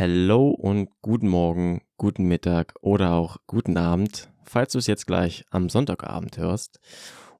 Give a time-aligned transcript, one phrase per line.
[0.00, 5.44] Hello und guten Morgen, guten Mittag oder auch guten Abend, falls du es jetzt gleich
[5.50, 6.80] am Sonntagabend hörst.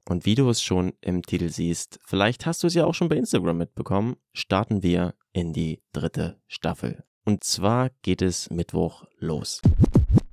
[0.07, 3.09] Und wie du es schon im Titel siehst, vielleicht hast du es ja auch schon
[3.09, 7.03] bei Instagram mitbekommen, starten wir in die dritte Staffel.
[7.25, 9.63] Und zwar geht es Mittwoch los.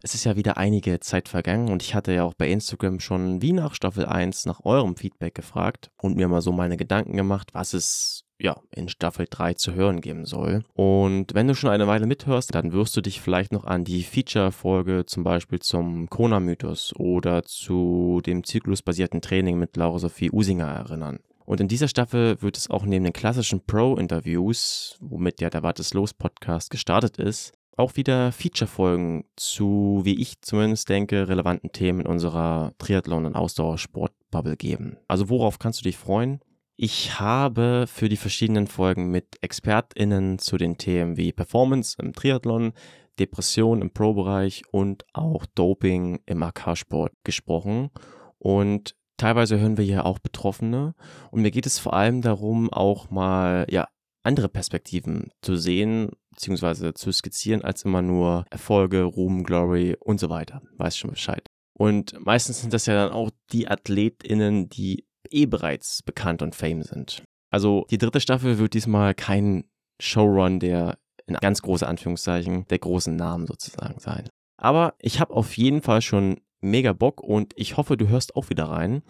[0.02, 3.40] Es ist ja wieder einige Zeit vergangen und ich hatte ja auch bei Instagram schon
[3.40, 7.54] wie nach Staffel 1 nach eurem Feedback gefragt und mir mal so meine Gedanken gemacht,
[7.54, 10.62] was es ja, in Staffel 3 zu hören geben soll.
[10.74, 14.04] Und wenn du schon eine Weile mithörst, dann wirst du dich vielleicht noch an die
[14.04, 21.18] Feature-Folge zum Beispiel zum Kona-Mythos oder zu dem zyklusbasierten Training mit Laura Sophie Usinger erinnern.
[21.44, 25.94] Und in dieser Staffel wird es auch neben den klassischen Pro-Interviews, womit ja der Wartes
[25.94, 32.72] Los Podcast gestartet ist, auch wieder Feature-Folgen zu, wie ich zumindest denke, relevanten Themen unserer
[32.78, 34.98] Triathlon- und Ausdauersport-Bubble geben.
[35.08, 36.40] Also worauf kannst du dich freuen?
[36.80, 42.72] Ich habe für die verschiedenen Folgen mit ExpertInnen zu den Themen wie Performance im Triathlon,
[43.18, 47.90] Depression im Pro-Bereich und auch Doping im AK-Sport gesprochen.
[48.38, 50.94] Und teilweise hören wir hier auch Betroffene.
[51.32, 53.88] Und mir geht es vor allem darum, auch mal, ja,
[54.22, 60.30] andere Perspektiven zu sehen, beziehungsweise zu skizzieren, als immer nur Erfolge, Ruhm, Glory und so
[60.30, 60.62] weiter.
[60.76, 61.44] Weiß schon Bescheid.
[61.72, 66.82] Und meistens sind das ja dann auch die AthletInnen, die eh bereits bekannt und fame
[66.82, 67.22] sind.
[67.50, 69.64] Also die dritte Staffel wird diesmal kein
[70.00, 74.28] Showrun der in ganz große Anführungszeichen der großen Namen sozusagen sein.
[74.56, 78.50] Aber ich habe auf jeden Fall schon mega Bock und ich hoffe, du hörst auch
[78.50, 79.02] wieder rein.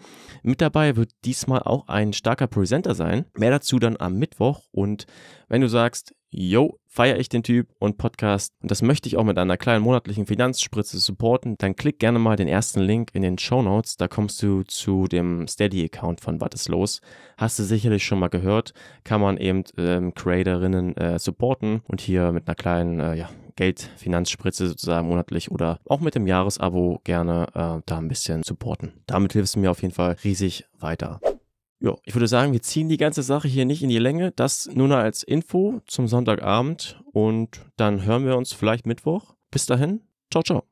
[0.43, 3.25] Mit dabei wird diesmal auch ein starker Presenter sein.
[3.35, 5.07] Mehr dazu dann am Mittwoch und
[5.49, 9.23] wenn du sagst, yo, feiere ich den Typ und Podcast und das möchte ich auch
[9.23, 13.37] mit einer kleinen monatlichen Finanzspritze supporten, dann klick gerne mal den ersten Link in den
[13.37, 13.97] Show Notes.
[13.97, 17.01] Da kommst du zu dem Steady-Account von Was ist los.
[17.37, 22.31] Hast du sicherlich schon mal gehört, kann man eben ähm, Creatorinnen äh, supporten und hier
[22.31, 27.81] mit einer kleinen äh, ja, Geldfinanzspritze sozusagen monatlich oder auch mit dem Jahresabo gerne äh,
[27.85, 28.93] da ein bisschen supporten.
[29.07, 31.19] Damit hilfst du mir auf jeden Fall riesig weiter.
[31.81, 34.31] Ja, ich würde sagen, wir ziehen die ganze Sache hier nicht in die Länge.
[34.31, 39.35] Das nur noch als Info zum Sonntagabend und dann hören wir uns vielleicht Mittwoch.
[39.49, 40.63] Bis dahin, ciao, ciao.